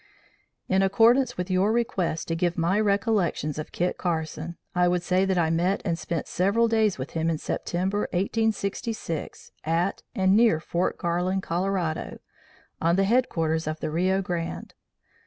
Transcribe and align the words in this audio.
"In 0.67 0.81
accordance 0.81 1.37
with 1.37 1.51
your 1.51 1.71
request 1.71 2.27
to 2.29 2.35
give 2.35 2.57
my 2.57 2.79
recollections 2.79 3.59
of 3.59 3.71
Kit 3.71 3.99
Carson, 3.99 4.57
I 4.73 4.87
would 4.87 5.03
say 5.03 5.25
that 5.25 5.37
I 5.37 5.51
met 5.51 5.79
and 5.85 5.95
spent 5.95 6.25
several 6.27 6.67
days 6.67 6.97
with 6.97 7.11
him 7.11 7.29
in 7.29 7.37
September, 7.37 8.07
1866, 8.11 9.51
at 9.63 10.01
and 10.15 10.35
near 10.35 10.59
Fort 10.59 10.97
Garland, 10.97 11.43
Colorado, 11.43 12.17
on 12.81 12.95
the 12.95 13.03
headwaters 13.03 13.67
of 13.67 13.79
the 13.79 13.91
Rio 13.91 14.23
Grande. 14.23 14.73